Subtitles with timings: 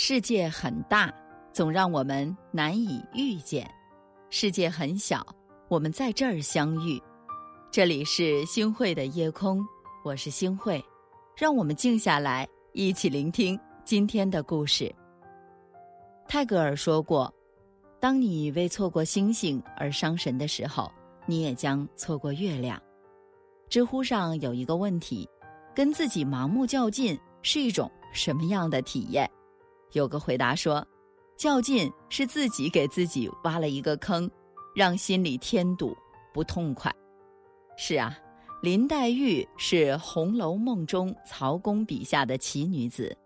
[0.00, 1.12] 世界很大，
[1.52, 3.66] 总让我们难以遇见；
[4.30, 5.26] 世界很小，
[5.66, 7.02] 我们在这儿相遇。
[7.68, 9.60] 这里是星汇的夜空，
[10.04, 10.80] 我是星汇，
[11.36, 14.94] 让我们静下来，一起聆听今天的故事。
[16.28, 17.34] 泰戈尔说过
[17.98, 20.88] ：“当你为错过星星而伤神的时候，
[21.26, 22.80] 你也将错过月亮。”
[23.68, 25.28] 知乎上有一个问题：
[25.74, 29.28] 跟自己盲目较劲是一种什么样的体验？
[29.92, 30.86] 有个回答说
[31.36, 34.30] ：“较劲是自己给自己挖了一个坑，
[34.74, 35.96] 让心里添堵
[36.32, 36.94] 不痛快。”
[37.76, 38.16] 是啊，
[38.60, 43.16] 林黛玉是《红楼梦》中曹公笔下的奇女子，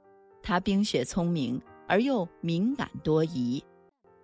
[0.42, 3.62] 她冰雪聪明而又敏感多疑。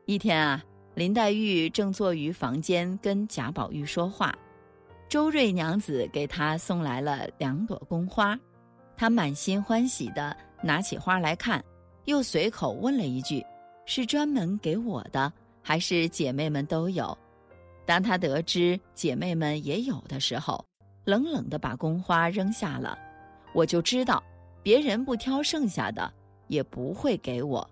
[0.04, 0.62] 一天啊，
[0.94, 4.34] 林黛玉正坐于房间跟贾宝玉说话，
[5.08, 8.38] 周瑞娘子给她送来了两朵宫花，
[8.96, 11.64] 她满心欢喜地拿起花来看。
[12.08, 13.44] 又随口问了一句
[13.84, 15.30] ：“是专门给我的，
[15.62, 17.16] 还是姐妹们都有？”
[17.84, 20.64] 当他得知姐妹们也有的时候，
[21.04, 22.98] 冷冷地把宫花扔下了。
[23.52, 24.24] 我就知道，
[24.62, 26.10] 别人不挑剩下的，
[26.46, 27.68] 也不会给我。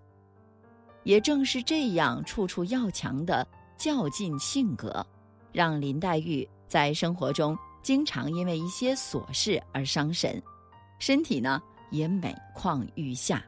[1.05, 3.47] 也正是这样处处要强的
[3.79, 5.07] 较劲性格，
[5.51, 10.43] 让林黛玉在生活中经常因为一些琐事而伤神，
[10.99, 11.59] 身体呢
[11.91, 13.43] 也每况愈下。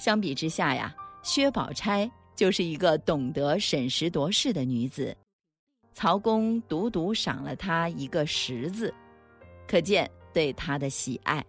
[0.00, 5.14] 相比之下呀，薛宝钗就是一个懂得审时度势的女子。
[5.92, 8.94] 曹公独独赏了她一个十字，
[9.68, 11.44] 可见对她的喜爱。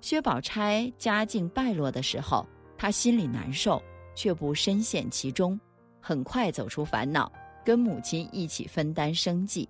[0.00, 2.44] 薛宝钗家境败落的时候，
[2.76, 3.80] 她心里难受，
[4.16, 5.56] 却不深陷其中，
[6.00, 7.30] 很快走出烦恼，
[7.64, 9.68] 跟母亲一起分担生计。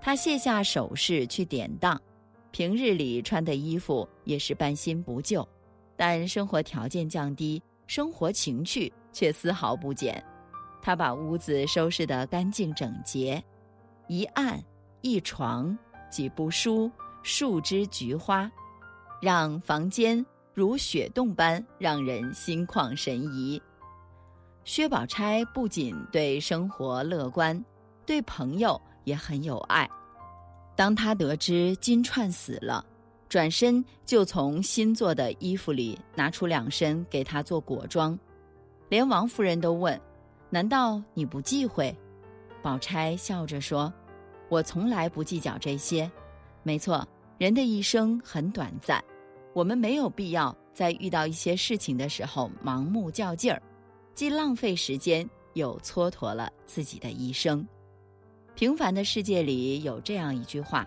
[0.00, 2.00] 她卸下首饰去典当，
[2.50, 5.48] 平日里穿的衣服也是半新不旧。
[5.96, 10.22] 但生活条件降低，生活情趣却丝毫不减。
[10.82, 13.42] 他把屋子收拾得干净整洁，
[14.06, 14.62] 一案
[15.00, 15.76] 一床
[16.10, 16.90] 几部书
[17.22, 18.50] 数枝菊花，
[19.20, 23.60] 让房间如雪洞般让人心旷神怡。
[24.64, 27.64] 薛宝钗不仅对生活乐观，
[28.04, 29.88] 对朋友也很有爱。
[30.76, 32.84] 当他得知金钏死了。
[33.28, 38.16] 转身就从新做的衣服里拿出两身给他做裹装，
[38.88, 40.00] 连王夫人都问
[40.48, 41.92] ：“难道你不忌讳？”
[42.62, 43.92] 宝钗笑着说
[44.48, 46.08] ：“我从来不计较这些。
[46.62, 47.06] 没错，
[47.36, 49.02] 人的一生很短暂，
[49.52, 53.60] 我们没有必要在遇到一些事情的时候盲目较劲儿，
[54.14, 57.66] 既浪费时间，又蹉跎了自己的一生。
[58.54, 60.86] 平凡的世界里有这样一句话：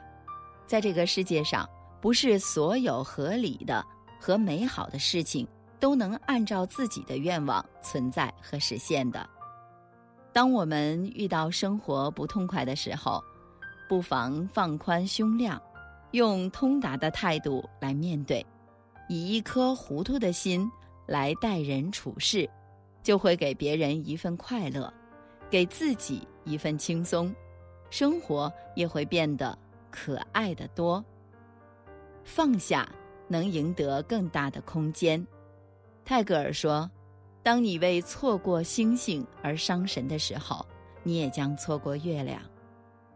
[0.65, 1.69] 在这个世界上。”
[2.01, 3.85] 不是所有合理的
[4.19, 5.47] 和美好的事情
[5.79, 9.27] 都能按照自己的愿望存在和实现的。
[10.31, 13.23] 当我们遇到生活不痛快的时候，
[13.87, 15.61] 不妨放宽胸量，
[16.11, 18.45] 用通达的态度来面对，
[19.07, 20.69] 以一颗糊涂的心
[21.07, 22.47] 来待人处事，
[23.01, 24.93] 就会给别人一份快乐，
[25.49, 27.33] 给自己一份轻松，
[27.89, 29.57] 生活也会变得
[29.89, 31.03] 可爱的多。
[32.23, 32.87] 放下，
[33.27, 35.25] 能赢得更大的空间。
[36.05, 36.89] 泰戈尔说
[37.43, 40.65] ：“当你为错过星星而伤神的时候，
[41.03, 42.41] 你也将错过月亮。”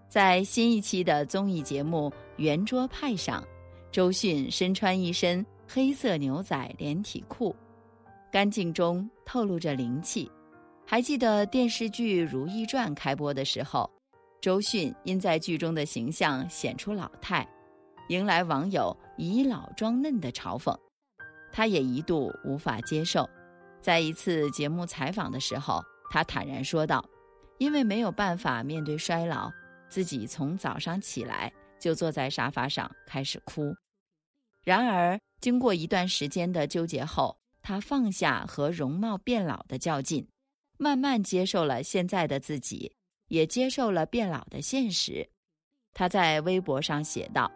[0.09, 3.43] 在新一期的综艺节目《圆桌派》上，
[3.91, 7.55] 周迅身穿一身黑色牛仔连体裤，
[8.31, 10.29] 干净中透露着灵气。
[10.85, 13.89] 还记得电视剧《如懿传》开播的时候，
[14.39, 17.47] 周迅因在剧中的形象显出老态。
[18.09, 20.77] 迎来网友以老装嫩的嘲讽，
[21.51, 23.27] 他也一度无法接受。
[23.81, 27.03] 在一次节目采访的时候，他坦然说道
[27.59, 29.51] ：“因为没有办法面对衰老，
[29.89, 33.73] 自己从早上起来就坐在沙发上开始哭。
[34.63, 40.27] 然而，经过一段时间的纠结后，他放下和容貌变老的较劲，
[40.77, 42.95] 慢慢接受了现在的自己，
[43.27, 45.29] 也接受了变老的现实。”
[45.93, 47.51] 他在微博上写道。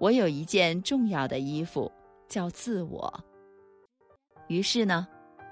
[0.00, 1.92] 我有一件重要的衣服，
[2.26, 3.22] 叫自我。
[4.48, 5.06] 于是呢，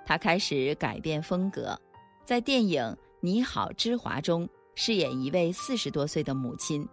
[0.07, 1.79] 他开始改变风格，
[2.25, 2.83] 在电影
[3.21, 6.89] 《你好，之华》中饰演一位四十多岁的母亲。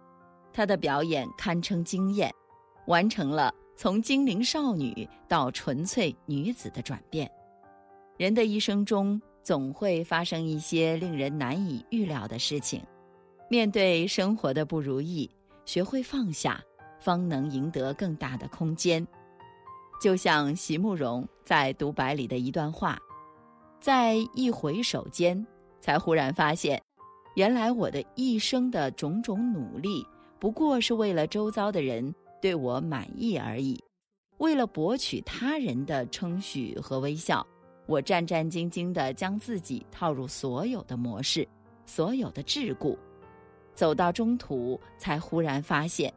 [0.52, 2.30] 她的表演堪称惊艳，
[2.88, 7.30] 完成了从精灵少女到纯粹女子的转变。
[8.18, 12.82] 人的一生中，总会发生一些令人难以预料的事情。
[13.48, 15.30] 面对生活的不如意，
[15.64, 16.62] 学会放下。
[16.98, 19.06] 方能赢得更大的空间，
[20.00, 22.98] 就像席慕容在独白里的一段话
[23.80, 25.46] ：“在一回首间，
[25.80, 26.82] 才忽然发现，
[27.34, 30.06] 原来我的一生的种种努力，
[30.38, 33.82] 不过是为了周遭的人对我满意而已，
[34.38, 37.46] 为了博取他人的称许和微笑。
[37.86, 41.46] 我战战兢兢地将自己套入所有的模式，
[41.86, 42.98] 所有的桎梏，
[43.76, 46.12] 走到中途，才忽然发现，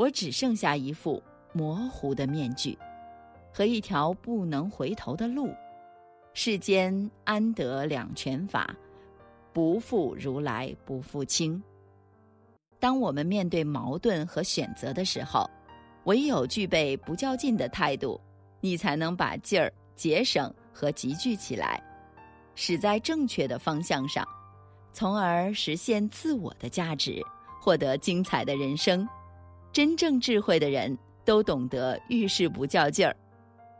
[0.00, 2.78] 我只剩下一副模糊的面具，
[3.52, 5.54] 和一条不能回头的路。
[6.32, 8.74] 世间安得两全法？
[9.52, 11.62] 不负如来不负卿。
[12.78, 15.46] 当我们面对矛盾和选择的时候，
[16.04, 18.18] 唯有具备不较劲的态度，
[18.62, 20.50] 你才能把劲儿节省。
[20.72, 21.82] 和集聚起来，
[22.54, 24.26] 使在正确的方向上，
[24.94, 27.22] 从而实现自我的价值，
[27.60, 29.06] 获得精彩的人生。
[29.72, 33.16] 真正智慧的人都懂得遇事不较劲儿。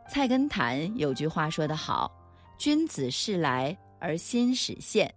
[0.08, 2.10] 菜根谭有句话说得好
[2.58, 5.12] ：“君子事来而心始现，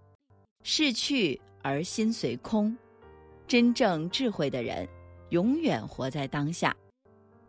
[0.63, 2.75] 事去而心随空。”
[3.47, 4.87] 真正智慧的人，
[5.29, 6.75] 永远活在当下，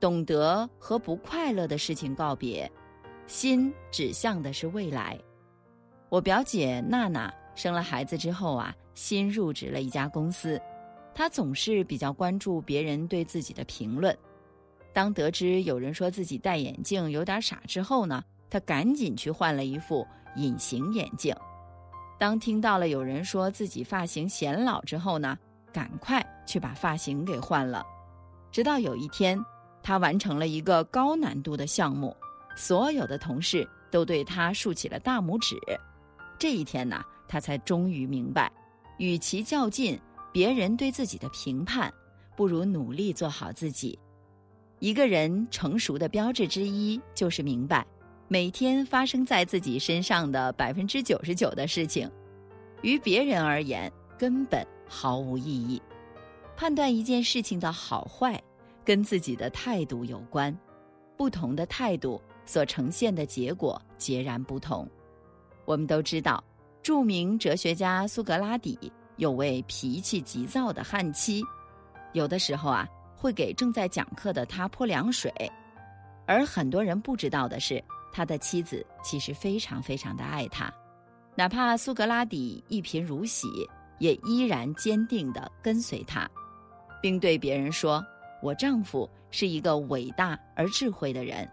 [0.00, 2.70] 懂得和不快乐的事情告别。
[3.26, 5.18] 心指向的是未来。
[6.10, 10.60] 我表姐娜娜生了孩子之后啊，新入职了一家公司，
[11.14, 14.16] 他总是比较关注别人对自己的评论。
[14.92, 20.06] 当得知有人说自己戴眼镜有点傻之后呢，他赶紧去换了一副
[20.36, 21.34] 隐形眼镜。
[22.18, 25.36] 当听到了有人说自己发型显老之后呢，
[25.72, 27.84] 赶快去把发型给换了。
[28.52, 29.38] 直到有一天，
[29.82, 32.16] 他完成了一个高难度的项目。
[32.56, 35.56] 所有的同事都对他竖起了大拇指。
[36.38, 38.50] 这一天呢，他才终于明白，
[38.98, 40.00] 与其较劲
[40.34, 41.94] 别人对自己的评判，
[42.34, 43.96] 不如努力做好自己。
[44.80, 47.86] 一个人成熟的标志之一，就是明白，
[48.26, 52.10] 每天发生在自己身上的百分之九十九的事情，
[52.82, 55.80] 于别人而言根本毫无意义。
[56.56, 58.42] 判断一件事情的好坏，
[58.84, 60.52] 跟自己的态度有关。
[61.16, 62.20] 不同的态度。
[62.46, 64.86] 所呈现的结果截然不同。
[65.64, 66.44] 我们都知道，
[66.82, 71.42] 著名哲学家苏格拉底有位脾气急躁的悍妻，
[72.12, 75.32] 有的时候啊会给正在讲课的他泼凉水。
[76.26, 77.82] 而很多人不知道的是，
[78.12, 80.72] 他的妻子其实非常非常的爱他，
[81.36, 83.46] 哪怕苏格拉底一贫如洗，
[83.98, 86.28] 也依然坚定地跟随他，
[87.02, 88.04] 并对别人说
[88.42, 91.48] ：“我丈夫是一个伟大而智慧的人。”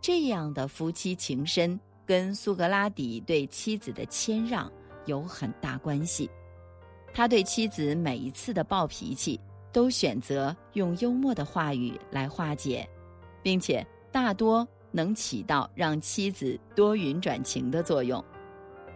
[0.00, 4.70] 这样的夫妻情深，跟苏格拉底对妻子的谦让
[5.06, 6.30] 有很大关系。
[7.16, 9.40] 他对妻子每一次的暴脾气，
[9.72, 12.86] 都选择用幽默的话语来化解，
[13.42, 18.22] 并且大多能起到让妻子多云转晴的作用。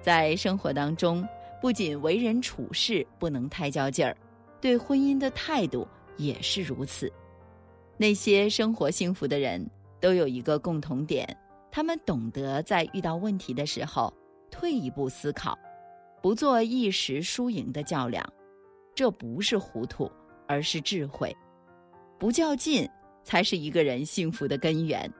[0.02, 1.26] 在生活当中，
[1.62, 4.14] 不仅为人处事不能太较劲儿，
[4.60, 5.88] 对婚姻的态度
[6.18, 7.10] 也是如此。
[7.96, 9.66] 那些生活幸福的人。
[9.98, 11.26] 都有一个共同点，
[11.70, 14.10] 他们懂得在遇到问题的时候
[14.50, 15.58] 退一步思考，
[16.22, 18.24] 不做一时输赢的较量。
[18.94, 20.10] 这不是糊涂，
[20.46, 21.34] 而是智慧。
[22.18, 22.88] 不较劲，
[23.24, 25.10] 才是一个人幸福的根源。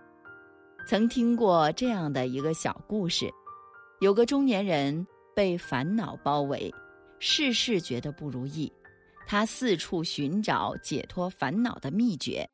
[0.87, 3.31] 曾听过这样的一个小故事：
[4.01, 6.73] 有个中年人被烦恼包围，
[7.19, 8.71] 事事觉得不如意，
[9.27, 12.49] 他四处寻找解脱烦恼的秘诀。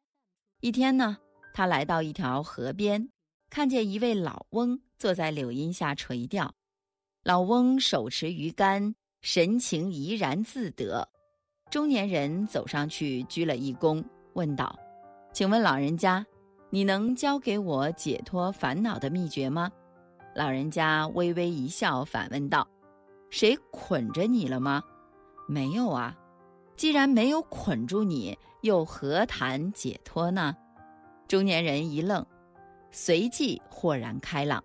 [0.61, 1.17] 一天呢。
[1.55, 3.09] 他来到一条河边，
[3.49, 6.55] 看见一位老翁坐在柳荫下垂钓。
[7.27, 11.09] 老翁手持鱼竿，神情怡然自得。
[11.73, 14.01] 中年人走上去鞠了一躬，
[14.35, 14.79] 问道
[15.35, 16.25] ：“请问老人家，
[16.71, 19.69] 你能教给我解脱烦恼的秘诀吗？”
[20.37, 22.65] 老人家微微一笑，反问道
[23.29, 24.81] ：“谁捆着你了吗
[25.51, 26.17] ？”“没有啊。
[26.79, 30.55] ”“既然没有捆住你，又何谈解脱呢？”
[31.27, 32.25] 中年人一愣，
[32.93, 34.63] 随即豁然开朗。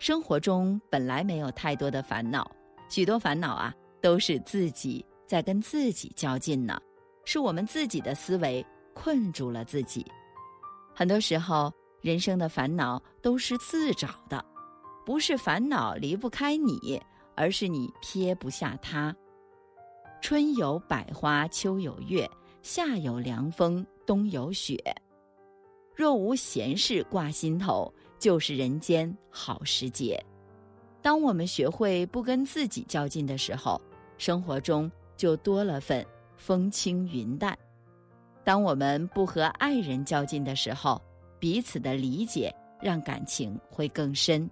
[0.00, 2.50] 生活中本来没有太多的烦恼，
[2.88, 6.80] 许多烦恼啊，都是自己在跟自己较劲呢，
[7.26, 8.64] 是我们自己的思维
[8.94, 10.02] 困住了自己。
[10.94, 14.42] 很多时候，人生的烦恼都是自找的，
[15.04, 16.98] 不是烦恼离不开你，
[17.36, 19.14] 而是你撇不下它。
[20.22, 22.26] 春有百花，秋有月，
[22.62, 24.82] 夏有凉风，冬有雪。
[26.00, 30.18] 若无闲事挂心头，就是人间好时节。
[31.02, 33.78] 当我们学会不跟自己较劲的时候，
[34.16, 36.02] 生活中就多了份
[36.38, 37.54] 风轻云淡；
[38.42, 40.98] 当我们不和爱人较劲的时候，
[41.38, 44.48] 彼此的理解让感情会更深。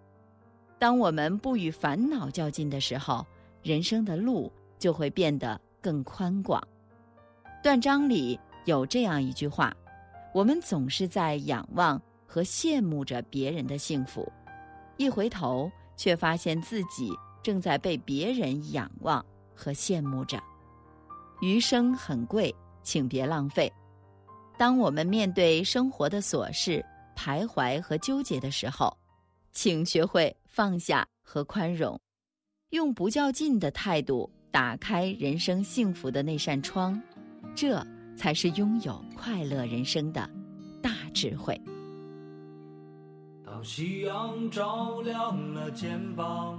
[0.79, 3.25] 当我们不与烦恼较劲的时候，
[3.63, 6.63] 人生的路就会变得更宽广。
[7.63, 9.75] 断章里有这样一句话：
[10.39, 14.33] 我们总是在仰望和羡慕着别人的幸福，
[14.97, 17.11] 一回头却发现自己
[17.43, 20.41] 正在被别人仰望和羡慕着。
[21.41, 22.55] 余生很贵，
[22.85, 23.69] 请别浪费。
[24.57, 28.97] 当我们面对生活的琐事徘徊和纠结的时候，
[29.51, 32.01] 请学会放下和宽容，
[32.71, 37.03] 用不较劲的态度打开人生幸福的那扇窗，
[37.57, 37.85] 这
[38.19, 40.29] 才是拥有快乐人生的
[40.83, 41.59] 大智慧。
[43.47, 46.59] 当夕阳照亮了肩膀，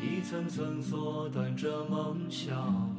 [0.00, 2.90] 一层层缩短着梦想。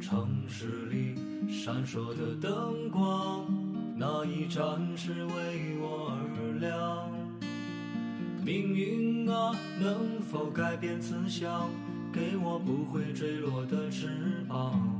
[0.00, 1.14] 城市里
[1.48, 3.46] 闪烁的灯光，
[3.96, 7.08] 那一盏是为我而亮。
[8.44, 11.70] 命运啊，能否改变慈祥，
[12.12, 14.08] 给我不会坠落的翅
[14.48, 14.99] 膀，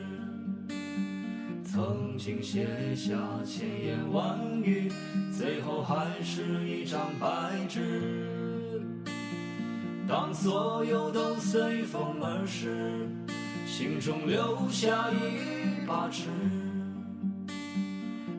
[1.73, 4.91] 曾经写下千言万语，
[5.31, 8.29] 最后还是一张白纸。
[10.05, 13.07] 当所有都随风而逝，
[13.65, 16.27] 心中留下一把尺。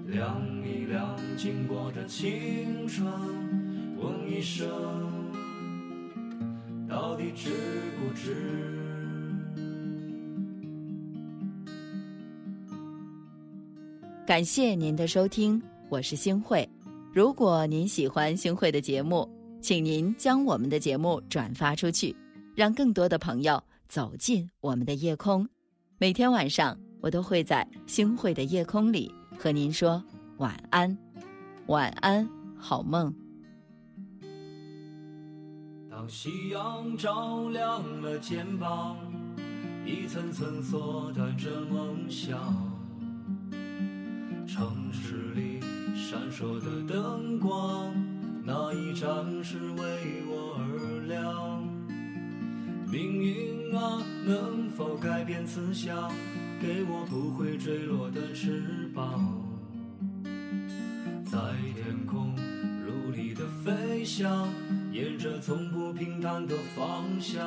[0.08, 3.10] 量一量经过的青春，
[3.96, 4.68] 问一声，
[6.86, 7.48] 到底值
[7.98, 8.81] 不值？
[14.24, 16.66] 感谢您的收听，我是星慧。
[17.12, 19.28] 如果您喜欢星慧的节目，
[19.60, 22.14] 请您将我们的节目转发出去，
[22.54, 25.46] 让更多的朋友走进我们的夜空。
[25.98, 29.12] 每天晚上，我都会在星慧的夜空里。
[29.36, 30.00] 和您说
[30.36, 30.96] 晚安，
[31.66, 33.12] 晚安，好梦。
[35.90, 38.96] 当夕阳照亮了肩膀，
[39.84, 42.71] 一层层缩短着梦想。
[44.52, 45.60] 城市里
[45.96, 47.90] 闪烁的灯光，
[48.44, 49.08] 那一盏
[49.42, 51.66] 是为我而亮。
[52.92, 56.12] 命运啊，能否改变慈祥？
[56.60, 59.42] 给我不会坠落的翅膀，
[61.24, 61.38] 在
[61.74, 62.34] 天空
[62.86, 64.46] 努力的飞翔，
[64.92, 67.40] 沿着从不平坦的方向。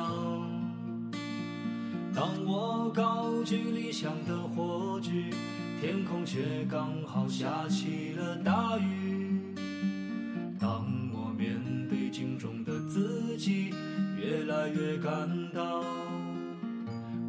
[2.12, 5.30] 当我高举理想的火炬，
[5.80, 9.40] 天空却刚好下起了大雨。
[10.58, 13.70] 当我面对镜中的自己，
[14.18, 15.12] 越来越感
[15.52, 15.84] 到。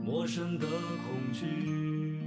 [0.03, 2.17] 陌生的恐惧。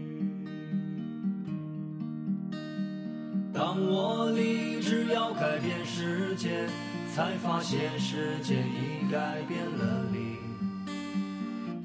[3.52, 6.66] 当我立志要改变世界，
[7.14, 10.36] 才发现世界已改变了你。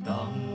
[0.06, 0.55] 当我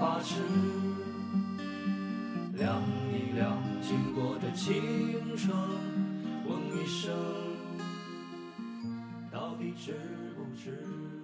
[0.00, 0.40] 把尺，
[2.56, 5.54] 量一量经过的青春，
[6.46, 7.14] 问一声，
[9.30, 9.94] 到底值
[10.34, 11.19] 不值？